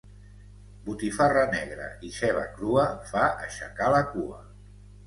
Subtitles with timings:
[0.87, 4.47] Botifarra negra i ceba crua fa aixecar la cua.